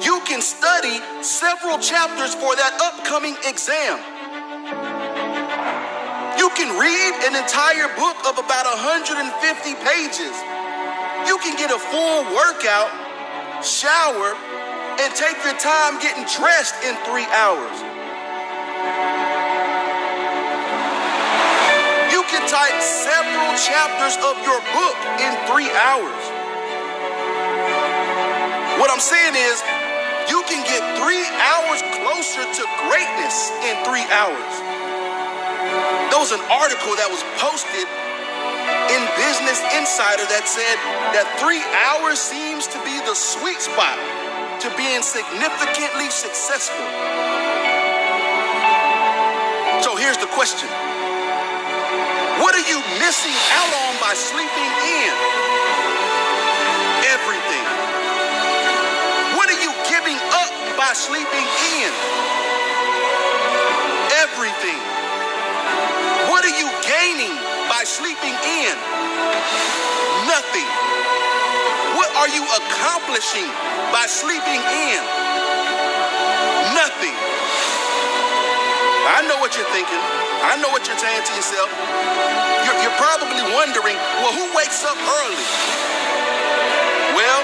[0.00, 4.00] you can study several chapters for that upcoming exam.
[6.40, 9.28] You can read an entire book of about 150
[9.84, 10.32] pages.
[11.28, 12.88] You can get a full workout,
[13.60, 14.32] shower,
[15.04, 17.76] and take your time getting dressed in three hours.
[22.08, 26.29] You can type several chapters of your book in three hours.
[28.80, 29.60] What I'm saying is,
[30.32, 34.52] you can get three hours closer to greatness in three hours.
[36.08, 40.80] There was an article that was posted in Business Insider that said
[41.12, 41.60] that three
[41.92, 44.00] hours seems to be the sweet spot
[44.64, 46.88] to being significantly successful.
[49.84, 50.72] So here's the question
[52.40, 54.72] What are you missing out on by sleeping
[55.04, 55.59] in?
[60.80, 61.92] By sleeping in?
[64.24, 64.80] Everything.
[66.32, 67.36] What are you gaining
[67.68, 68.74] by sleeping in?
[70.24, 70.64] Nothing.
[72.00, 73.44] What are you accomplishing
[73.92, 75.02] by sleeping in?
[76.72, 77.12] Nothing.
[79.04, 80.00] I know what you're thinking.
[80.00, 81.68] I know what you're saying to yourself.
[82.64, 85.44] You're, you're probably wondering, well, who wakes up early?
[87.12, 87.40] Well,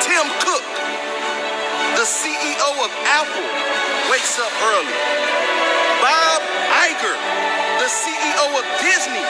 [0.00, 0.55] Tim Cook,
[2.66, 3.46] CEO of Apple,
[4.10, 4.98] wakes up early.
[6.02, 6.42] Bob
[6.90, 7.14] Iger,
[7.78, 9.22] the CEO of Disney,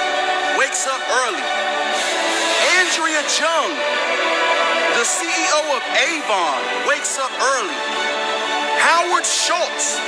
[0.56, 1.44] wakes up early.
[2.80, 3.72] Andrea Jung,
[4.96, 7.76] the CEO of Avon, wakes up early.
[8.80, 10.00] Howard Schultz,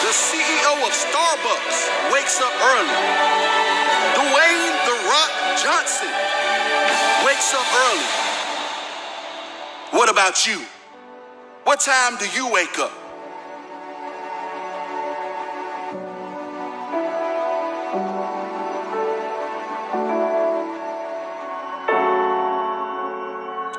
[0.00, 2.96] the CEO of Starbucks, wakes up early.
[4.16, 6.08] Dwayne The Rock Johnson
[7.26, 8.08] wakes up early.
[9.92, 10.64] What about you?
[11.64, 12.92] What time do you wake up?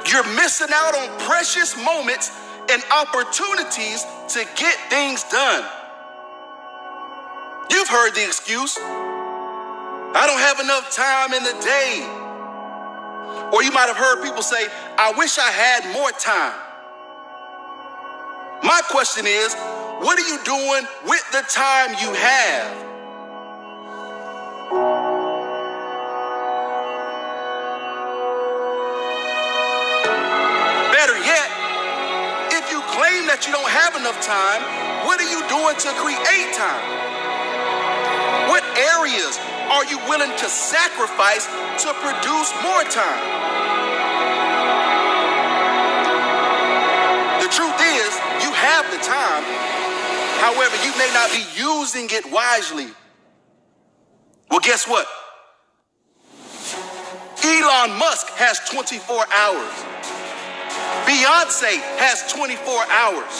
[0.09, 2.31] You're missing out on precious moments
[2.71, 5.65] and opportunities to get things done.
[7.69, 8.77] You've heard the excuse
[10.15, 12.05] I don't have enough time in the day.
[13.51, 14.67] Or you might have heard people say,
[14.97, 16.53] I wish I had more time.
[18.63, 19.53] My question is,
[19.99, 22.71] what are you doing with the time you have?
[30.95, 31.49] Better yet,
[32.55, 34.63] if you claim that you don't have enough time,
[35.03, 36.87] what are you doing to create time?
[38.47, 39.39] What areas
[39.75, 41.47] are you willing to sacrifice
[41.83, 43.72] to produce more time?
[48.73, 49.45] Have the time.
[50.41, 52.89] However, you may not be using it wisely.
[54.49, 55.05] Well, guess what?
[57.45, 58.97] Elon Musk has 24
[59.29, 59.73] hours.
[61.05, 62.57] Beyonce has 24
[62.89, 63.33] hours.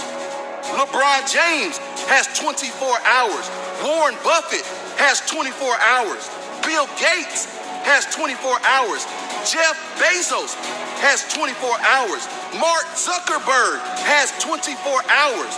[0.78, 2.70] LeBron James has 24
[3.02, 3.50] hours.
[3.82, 4.66] Warren Buffett
[5.02, 5.50] has 24
[5.82, 6.30] hours.
[6.62, 7.50] Bill Gates
[7.90, 9.02] has 24 hours.
[9.44, 10.56] Jeff Bezos
[11.04, 11.52] has 24
[11.84, 12.24] hours.
[12.64, 14.72] Mark Zuckerberg has 24
[15.12, 15.52] hours.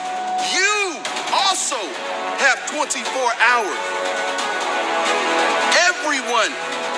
[0.49, 0.97] You
[1.29, 1.77] also
[2.41, 3.05] have 24
[3.45, 3.81] hours.
[5.85, 6.49] Everyone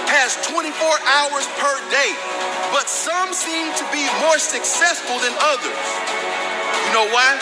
[0.07, 0.71] has 24
[1.19, 2.15] hours per day,
[2.71, 5.83] but some seem to be more successful than others.
[6.87, 7.35] You know why?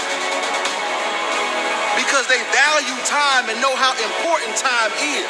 [2.02, 5.30] Because they value time and know how important time is.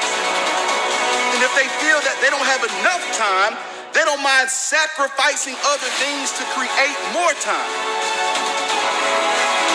[1.35, 5.89] And if they feel that they don't have enough time, they don't mind sacrificing other
[6.03, 7.71] things to create more time.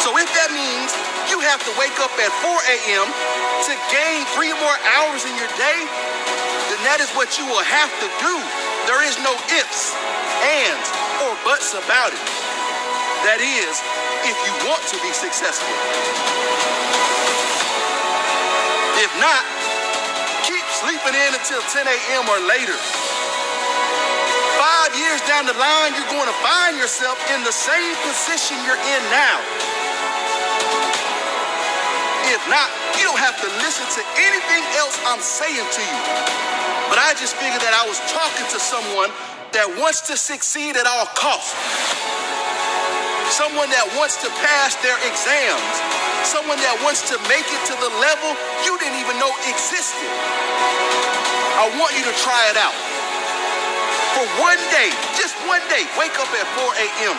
[0.04, 0.92] So if that means
[1.32, 3.08] you have to wake up at 4 a.m.
[3.08, 5.80] to gain three more hours in your day,
[6.68, 8.34] then that is what you will have to do.
[8.84, 9.96] There is no ifs,
[10.44, 10.88] ands,
[11.24, 12.24] or buts about it.
[13.24, 13.72] That is,
[14.28, 15.68] if you want to be successful.
[19.00, 19.44] If not,
[20.44, 22.24] keep sleeping in until 10 a.m.
[22.28, 22.76] or later.
[24.70, 28.78] Five years down the line, you're going to find yourself in the same position you're
[28.78, 29.38] in now.
[32.30, 36.00] If not, you don't have to listen to anything else I'm saying to you.
[36.86, 39.10] But I just figured that I was talking to someone
[39.58, 41.50] that wants to succeed at all costs.
[43.34, 45.74] Someone that wants to pass their exams.
[46.22, 50.06] Someone that wants to make it to the level you didn't even know existed.
[51.58, 52.89] I want you to try it out.
[54.16, 57.16] For one day, just one day, wake up at 4 a.m.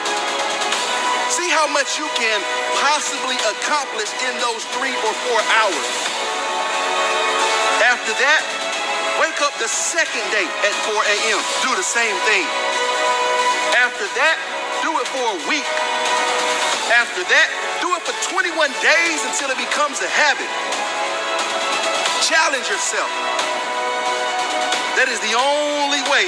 [1.32, 2.39] See how much you can
[2.84, 5.88] possibly accomplish in those three or four hours.
[7.88, 8.41] After that,
[9.23, 11.39] wake up the second day at 4 a.m.
[11.63, 12.45] Do the same thing.
[13.80, 14.36] After that,
[14.84, 15.67] do it for a week.
[16.91, 17.47] After that,
[17.80, 18.51] do it for 21
[18.84, 20.51] days until it becomes a habit.
[22.27, 23.10] Challenge yourself.
[24.99, 26.27] That is the only way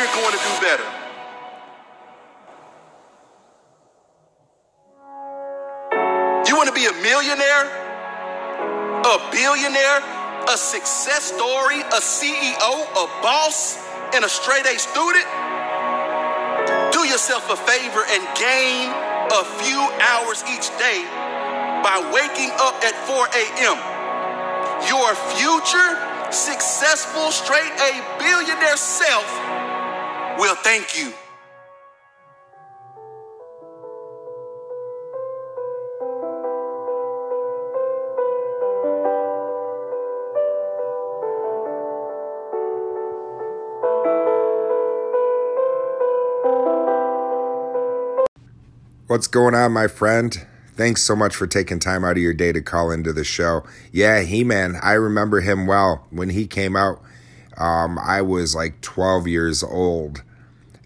[0.00, 0.88] you're going to do better.
[6.48, 7.68] You want to be a millionaire?
[9.04, 10.00] A billionaire?
[10.48, 11.84] A success story?
[11.84, 12.72] A CEO?
[12.96, 13.76] A boss?
[14.14, 15.28] And a straight A student?
[16.96, 21.04] Do yourself a favor and gain a few hours each day
[21.84, 23.76] by waking up at 4 a.m.
[24.88, 29.69] Your future successful straight A billionaire self
[30.40, 31.12] will thank you.
[49.06, 50.46] What's going on, my friend?
[50.74, 53.64] Thanks so much for taking time out of your day to call into the show.
[53.92, 56.06] Yeah, He Man, I remember him well.
[56.08, 57.02] When he came out,
[57.58, 60.22] um, I was like 12 years old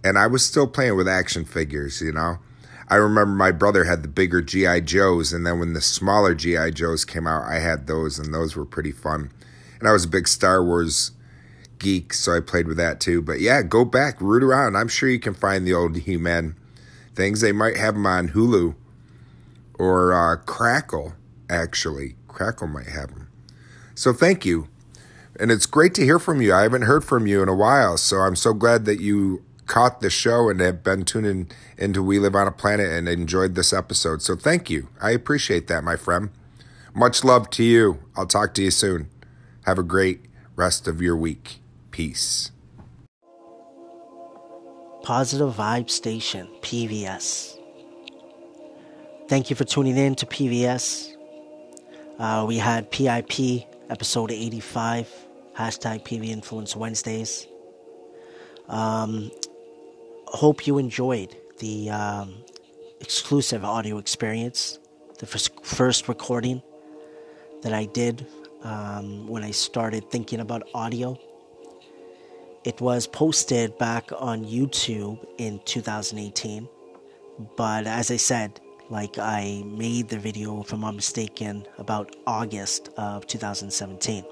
[0.04, 2.38] and I was still playing with action figures, you know?
[2.88, 4.80] I remember my brother had the bigger G.I.
[4.80, 6.70] Joes, and then when the smaller G.I.
[6.70, 9.32] Joes came out, I had those, and those were pretty fun.
[9.80, 11.12] And I was a big Star Wars
[11.78, 13.22] geek, so I played with that too.
[13.22, 14.76] But yeah, go back, root around.
[14.76, 16.56] I'm sure you can find the old He Man
[17.14, 17.40] things.
[17.40, 18.74] They might have them on Hulu
[19.78, 21.14] or uh, Crackle,
[21.48, 22.16] actually.
[22.28, 23.28] Crackle might have them.
[23.94, 24.68] So thank you.
[25.40, 26.52] And it's great to hear from you.
[26.52, 30.00] I haven't heard from you in a while, so I'm so glad that you caught
[30.00, 33.72] the show and have been tuning into We Live on a Planet and enjoyed this
[33.72, 34.22] episode.
[34.22, 34.88] So thank you.
[35.00, 36.30] I appreciate that, my friend.
[36.94, 38.00] Much love to you.
[38.16, 39.08] I'll talk to you soon.
[39.66, 41.60] Have a great rest of your week.
[41.90, 42.50] Peace.
[45.02, 47.58] Positive Vibe Station, PVS.
[49.28, 51.12] Thank you for tuning in to PVS.
[52.18, 55.08] Uh, we had PIP episode 85,
[55.56, 57.46] hashtag PV Influence Wednesdays.
[58.68, 59.30] Um,
[60.36, 62.34] hope you enjoyed the um,
[63.00, 64.78] exclusive audio experience,
[65.18, 66.60] the first, recording
[67.62, 68.26] that I did
[68.62, 71.16] um, when I started thinking about audio.
[72.64, 76.68] It was posted back on YouTube in 2018,
[77.56, 82.88] but as I said, like I made the video, if I'm not mistaken, about August
[82.96, 84.24] of 2017.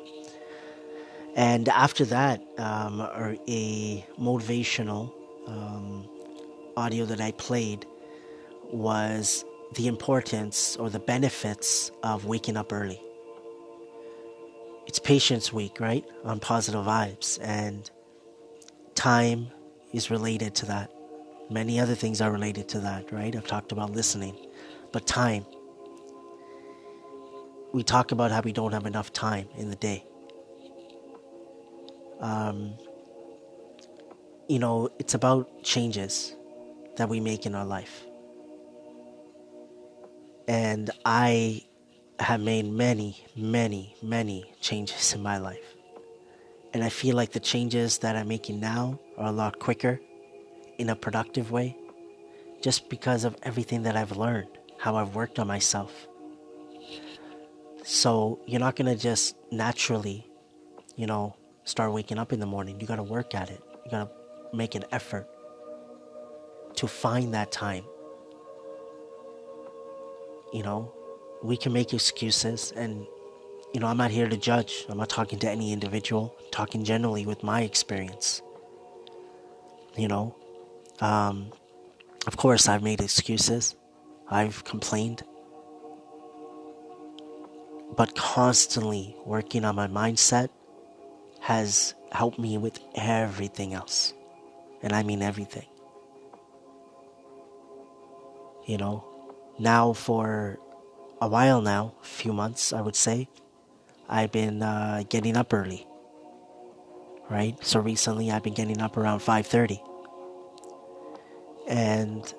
[1.36, 3.00] And after that, um,
[3.48, 5.12] a motivational
[5.46, 6.09] um,
[6.76, 7.87] audio that I played
[8.72, 13.00] was the importance or the benefits of waking up early.
[14.87, 16.05] It's Patience Week, right?
[16.24, 17.38] On Positive Vibes.
[17.42, 17.90] And
[18.94, 19.48] time
[19.92, 20.90] is related to that.
[21.50, 23.35] Many other things are related to that, right?
[23.35, 24.37] I've talked about listening.
[24.92, 25.46] But time.
[27.72, 30.05] We talk about how we don't have enough time in the day.
[32.20, 32.74] Um,
[34.52, 36.36] you know, it's about changes
[36.98, 38.04] that we make in our life.
[40.46, 41.62] And I
[42.18, 45.64] have made many, many, many changes in my life.
[46.74, 49.98] And I feel like the changes that I'm making now are a lot quicker
[50.76, 51.74] in a productive way
[52.61, 56.07] just because of everything that I've learned, how I've worked on myself.
[57.84, 60.26] So you're not going to just naturally,
[60.94, 62.78] you know, start waking up in the morning.
[62.78, 63.62] You got to work at it.
[63.86, 64.22] You got to
[64.53, 65.28] make an effort
[66.76, 67.84] to find that time.
[70.53, 70.92] You know,
[71.42, 73.07] we can make excuses and
[73.74, 74.84] you know, I'm not here to judge.
[74.90, 76.36] I'm not talking to any individual.
[76.38, 78.42] I'm talking generally with my experience.
[79.96, 80.36] You know,
[81.00, 81.53] um,
[82.26, 83.76] of course, I've made excuses.
[84.28, 85.22] I've complained.
[87.96, 90.48] but constantly working on my mindset
[91.40, 94.14] has helped me with everything else.
[94.83, 95.66] And I mean everything.
[98.66, 99.05] You know,
[99.59, 100.59] now for
[101.20, 103.28] a while now, a few months, I would say,
[104.09, 105.87] I've been uh, getting up early.
[107.30, 107.57] Right?
[107.64, 109.80] So recently I've been getting up around 5:30.
[111.68, 112.35] And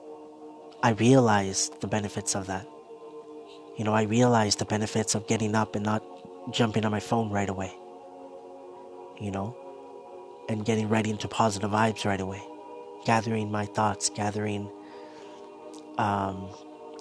[0.84, 2.68] I realized the benefits of that.
[3.78, 6.04] You know, I realized the benefits of getting up and not
[6.52, 7.74] jumping on my phone right away.
[9.20, 9.56] You know,
[10.50, 12.41] and getting right into positive vibes right away.
[13.06, 14.70] Gathering my thoughts, gathering
[15.98, 16.50] um,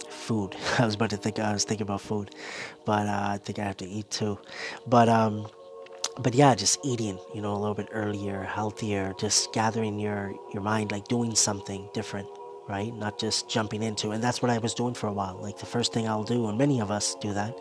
[0.08, 0.56] food.
[0.78, 2.34] I was about to think I was thinking about food,
[2.84, 4.38] but uh, I think I have to eat too.
[4.86, 5.48] But um,
[6.18, 10.62] but yeah, just eating, you know, a little bit earlier, healthier, just gathering your your
[10.62, 12.28] mind, like doing something different,
[12.68, 12.94] right?
[12.94, 14.10] Not just jumping into.
[14.10, 15.38] And that's what I was doing for a while.
[15.40, 17.56] Like the first thing I'll do, and many of us do that,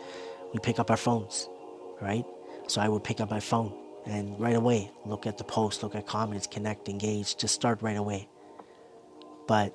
[0.52, 1.48] we pick up our phones,
[2.00, 2.24] right?
[2.68, 5.94] So I would pick up my phone and right away look at the post, look
[5.94, 8.28] at comments, connect, engage, just start right away.
[9.46, 9.74] But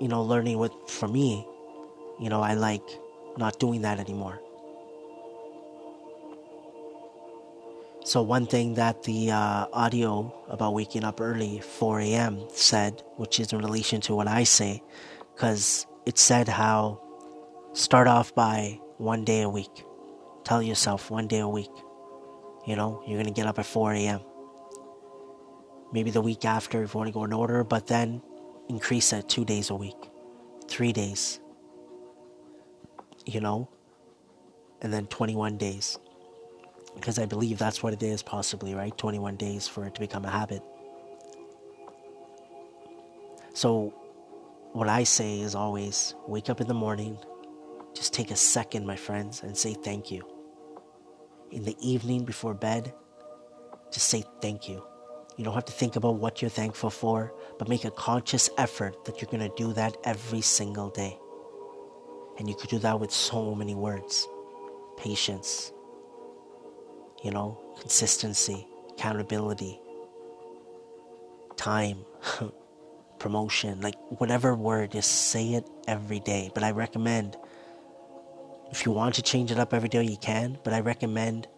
[0.00, 1.46] you know, learning with for me,
[2.20, 2.84] you know, I like
[3.36, 4.40] not doing that anymore.
[8.04, 13.40] So, one thing that the uh, audio about waking up early, 4 a.m., said, which
[13.40, 14.80] is in relation to what I say,
[15.34, 17.00] because it said how
[17.72, 19.84] start off by one day a week.
[20.44, 21.72] Tell yourself one day a week.
[22.66, 24.20] You know, you're going to get up at 4 a.m.
[25.92, 28.20] Maybe the week after if you want to go in order, but then
[28.68, 30.10] increase it two days a week,
[30.68, 31.38] three days,
[33.24, 33.68] you know,
[34.82, 35.98] and then 21 days.
[36.96, 38.96] Because I believe that's what it is, possibly, right?
[38.98, 40.62] 21 days for it to become a habit.
[43.54, 43.94] So,
[44.72, 47.16] what I say is always wake up in the morning,
[47.94, 50.35] just take a second, my friends, and say thank you.
[51.50, 52.92] In the evening before bed,
[53.92, 54.84] just say thank you.
[55.36, 59.04] You don't have to think about what you're thankful for, but make a conscious effort
[59.04, 61.18] that you're going to do that every single day.
[62.38, 64.26] And you could do that with so many words
[64.96, 65.72] patience,
[67.22, 69.78] you know, consistency, accountability,
[71.56, 71.98] time,
[73.18, 76.50] promotion, like whatever word, just say it every day.
[76.54, 77.36] But I recommend,
[78.70, 81.48] if you want to change it up every day, you can, but I recommend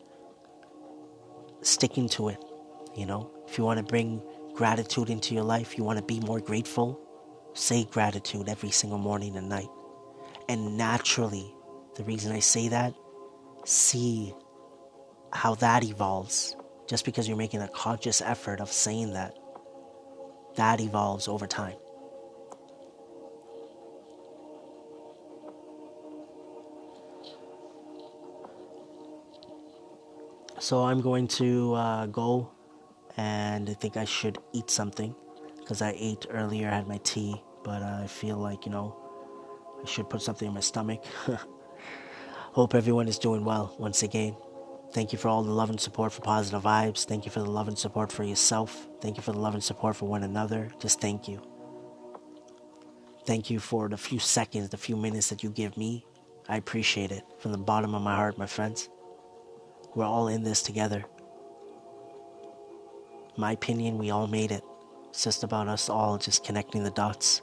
[1.63, 2.43] sticking to it,
[2.97, 4.23] you know, if you want to bring
[4.55, 7.01] gratitude into your life, you want to be more grateful,
[7.55, 9.69] say gratitude every single morning and night.
[10.49, 11.55] And naturally,
[11.97, 12.95] the reason I say that,
[13.65, 14.35] see
[15.33, 16.57] how that evolves.
[16.89, 19.37] Just because you're making a conscious effort of saying that,
[20.57, 21.77] that evolves over time.
[30.61, 32.51] So I'm going to uh, go
[33.17, 35.15] and I think I should eat something
[35.59, 38.97] because I ate earlier, I had my tea, but I feel like, you know,
[39.83, 41.05] I should put something in my stomach.
[42.53, 44.37] Hope everyone is doing well once again.
[44.93, 47.05] Thank you for all the love and support for positive vibes.
[47.05, 48.89] Thank you for the love and support for yourself.
[49.01, 50.73] Thank you for the love and support for one another.
[50.81, 51.43] Just thank you.
[53.27, 56.05] Thank you for the few seconds, the few minutes that you give me.
[56.49, 58.89] I appreciate it from the bottom of my heart, my friends.
[59.95, 61.05] We're all in this together
[63.39, 64.65] my opinion, we all made it.
[65.11, 67.41] It's just about us all just connecting the dots.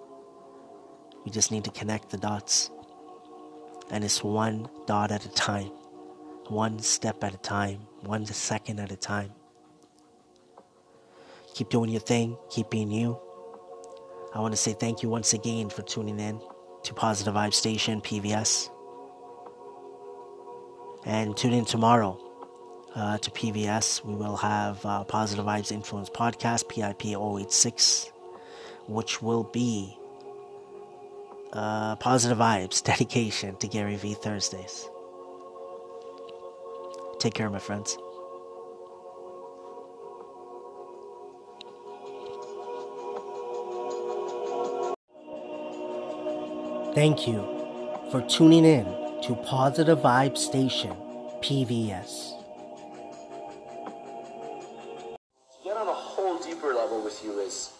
[1.24, 2.70] we just need to connect the dots.
[3.90, 5.70] And it's one dot at a time,
[6.48, 9.30] one step at a time, one second at a time.
[11.54, 13.18] Keep doing your thing, keep being you.
[14.34, 16.40] I want to say thank you once again for tuning in
[16.82, 18.68] to Positive Vibe Station, PVS.
[21.04, 22.18] And tune in tomorrow
[22.94, 24.04] uh, to PVS.
[24.04, 28.10] We will have uh, Positive Vibes Influence Podcast, PIP 086,
[28.86, 29.98] which will be
[31.52, 34.88] uh, Positive Vibes dedication to Gary V Thursdays.
[37.18, 37.96] Take care, my friends.
[46.94, 47.42] Thank you
[48.12, 50.94] for tuning in to Positive Vibe Station,
[51.40, 52.32] PVS.
[55.64, 57.72] Yet on a whole deeper level with you is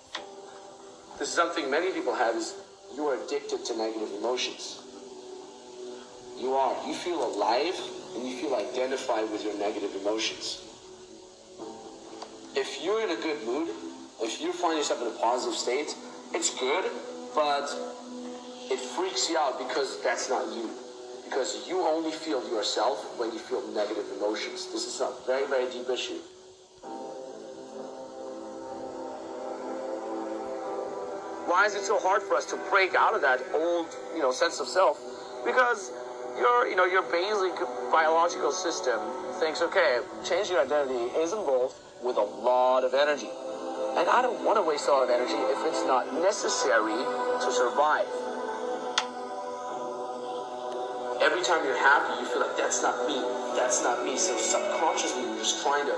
[1.19, 2.55] this is something many people have is
[2.97, 4.81] you are addicted to negative emotions.
[6.41, 6.75] You are.
[6.89, 7.79] You feel alive
[8.17, 10.63] and you feel identified with your negative emotions.
[12.57, 13.69] If you're in a good mood,
[14.23, 15.95] if you find yourself in a positive state,
[16.33, 16.91] it's good,
[17.35, 17.69] but
[18.71, 20.71] it freaks you out because that's not you.
[21.25, 24.67] Because you only feel yourself when you feel negative emotions.
[24.73, 26.21] This is a very, very deep issue.
[31.47, 34.33] Why is it so hard for us to break out of that old, you know,
[34.33, 34.99] sense of self?
[35.45, 35.93] Because
[36.39, 37.55] your, you know, your basic
[37.93, 38.99] biological system
[39.39, 43.31] thinks, okay, changing your identity is involved with a lot of energy.
[43.97, 47.53] And I don't want to waste a lot of energy if it's not necessary to
[47.53, 48.24] survive.
[51.45, 53.21] Every time you're happy, you feel like that's not me.
[53.53, 54.17] That's not me.
[54.17, 55.93] So subconsciously, you're just trying to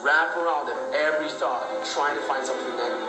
[0.00, 3.04] wrap around every thought, trying to find something negative.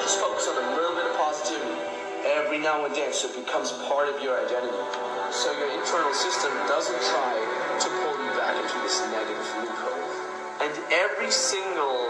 [0.00, 1.76] Just focus on a little bit of positivity
[2.24, 4.80] every now and then so it becomes part of your identity.
[5.28, 10.08] So your internal system doesn't try to pull you back into this negative loophole.
[10.64, 12.08] And every single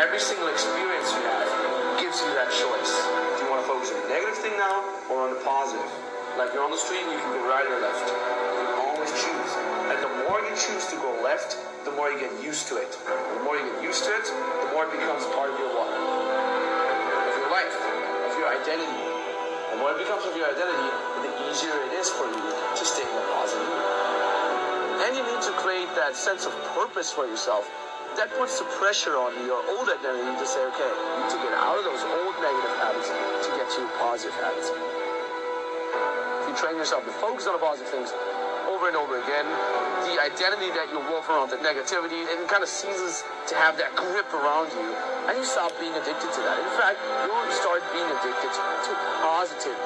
[0.00, 2.92] every single experience you have gives you that choice.
[3.36, 4.80] Do you want to focus on the negative thing now
[5.12, 6.11] or on the positive?
[6.38, 8.08] Like you're on the street you can go right or left.
[8.08, 9.52] You can always choose.
[9.92, 12.88] And the more you choose to go left, the more you get used to it.
[13.04, 15.92] The more you get used to it, the more it becomes part of your what?
[15.92, 17.76] Of your life,
[18.24, 18.96] of your identity.
[19.72, 20.88] The more it becomes of your identity,
[21.20, 23.68] the easier it is for you to stay in positive.
[25.04, 27.68] And you need to create that sense of purpose for yourself
[28.16, 31.52] that puts the pressure on your old identity to say, okay, you need to get
[31.56, 35.01] out of those old negative habits to get to positive habits.
[36.52, 38.12] You train yourself to focus on the positive things
[38.68, 39.48] over and over again,
[40.04, 43.96] the identity that you're wolf around the negativity, it kind of ceases to have that
[43.96, 44.84] grip around you,
[45.32, 46.60] and you stop being addicted to that.
[46.60, 48.92] In fact, you'll start being addicted to
[49.24, 49.80] positivity.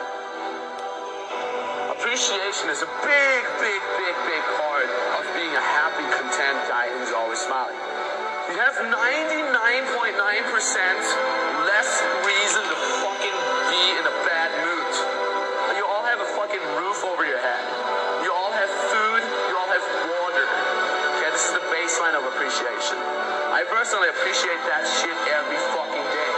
[1.94, 7.14] Appreciation is a big, big, big, big part of being a happy, content guy who's
[7.14, 7.78] always smiling.
[8.50, 10.18] You have 99.9%
[11.62, 11.90] less
[12.26, 12.95] reason to
[23.57, 26.32] I personally appreciate that shit every fucking day.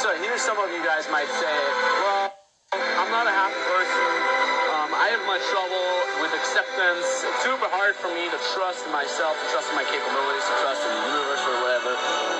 [0.00, 1.56] So here some of you guys might say,
[2.00, 2.32] well,
[2.72, 4.46] I'm not a happy person.
[4.80, 7.04] Um, I have much trouble with acceptance.
[7.20, 10.56] It's super hard for me to trust in myself, to trust in my capabilities, to
[10.64, 11.92] trust in the universe or whatever.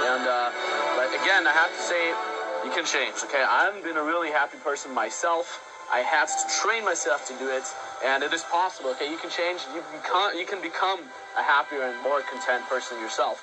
[0.08, 0.65] And uh,
[1.26, 2.06] again, I have to say,
[2.62, 3.18] you can change.
[3.24, 5.58] Okay, I've been a really happy person myself.
[5.92, 7.64] I had to train myself to do it,
[8.04, 8.90] and it is possible.
[8.90, 9.58] Okay, you can change.
[9.74, 11.00] You become, you can become
[11.36, 13.42] a happier and more content person yourself.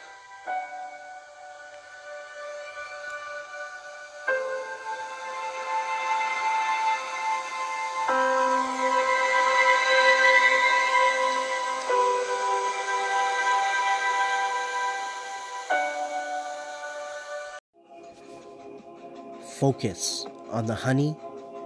[19.60, 21.16] Focus on the honey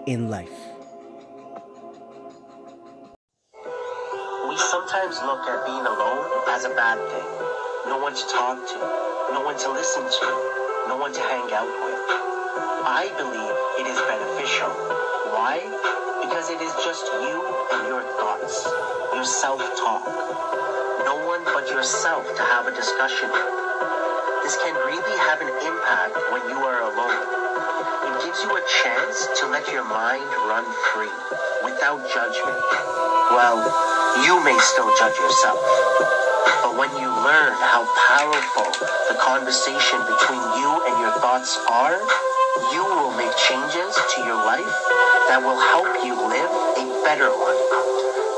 [0.08, 0.52] in life.
[4.44, 7.30] We sometimes look at being alone as a bad thing.
[7.88, 8.80] No one to talk to,
[9.32, 10.28] no one to listen to,
[10.92, 12.04] no one to hang out with.
[12.84, 14.70] I believe it is beneficial.
[15.32, 15.64] Why?
[16.28, 17.40] Because it is just you
[17.72, 18.68] and your thoughts,
[19.16, 20.04] your self talk.
[21.08, 23.32] No one but yourself to have a discussion.
[24.44, 27.47] This can really have an impact when you are alone.
[28.18, 31.14] It gives you a chance to let your mind run free
[31.62, 32.58] without judgment.
[33.30, 33.62] Well,
[34.26, 35.62] you may still judge yourself.
[36.66, 38.74] But when you learn how powerful
[39.06, 42.02] the conversation between you and your thoughts are,
[42.74, 44.66] you will make changes to your life
[45.30, 46.50] that will help you live
[46.82, 47.60] a better one.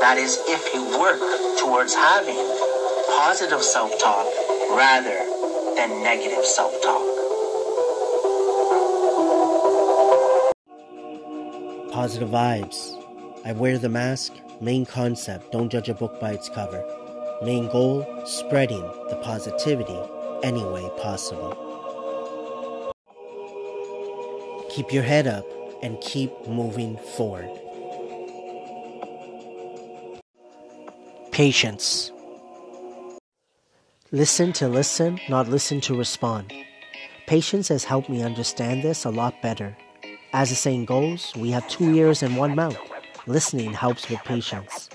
[0.04, 1.24] That is, if you work
[1.56, 2.36] towards having
[3.16, 4.28] positive self talk
[4.76, 5.24] rather
[5.80, 6.76] than negative self
[12.00, 12.95] Positive vibes.
[13.45, 14.32] I wear the mask.
[14.62, 16.82] Main concept don't judge a book by its cover.
[17.43, 20.00] Main goal spreading the positivity
[20.41, 21.52] any way possible.
[24.70, 25.45] Keep your head up
[25.84, 27.52] and keep moving forward.
[31.34, 32.14] Patience.
[34.14, 36.54] Listen to listen, not listen to respond.
[37.28, 39.76] Patience has helped me understand this a lot better.
[40.32, 42.78] As the saying goes, we have two ears and one mouth.
[43.26, 44.88] Listening helps with patience.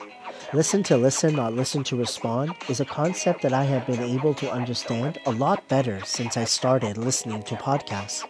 [0.52, 4.34] Listen to listen, not listen to respond is a concept that I have been able
[4.34, 8.22] to understand a lot better since I started listening to podcasts.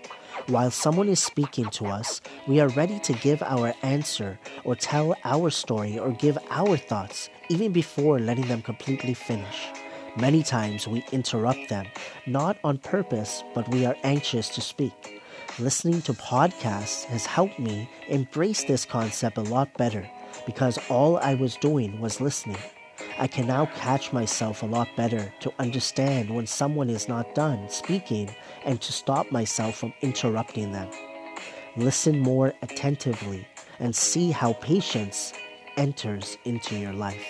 [0.46, 5.14] While someone is speaking to us, we are ready to give our answer or tell
[5.24, 9.68] our story or give our thoughts even before letting them completely finish.
[10.16, 11.86] Many times we interrupt them,
[12.26, 15.20] not on purpose, but we are anxious to speak.
[15.60, 20.04] Listening to podcasts has helped me embrace this concept a lot better
[20.46, 22.58] because all I was doing was listening.
[23.20, 27.70] I can now catch myself a lot better to understand when someone is not done
[27.70, 28.34] speaking
[28.64, 30.90] and to stop myself from interrupting them.
[31.76, 33.46] Listen more attentively
[33.78, 35.32] and see how patience
[35.76, 37.24] enters into your life.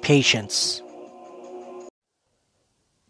[0.00, 0.80] Patience.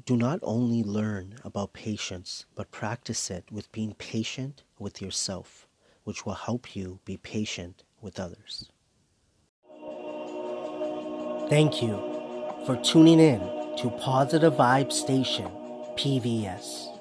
[0.04, 5.68] Do not only learn about patience, but practice it with being patient with yourself,
[6.02, 8.68] which will help you be patient with others.
[11.48, 11.96] Thank you
[12.66, 13.40] for tuning in
[13.78, 15.46] to Positive Vibe Station,
[15.96, 16.91] PVS.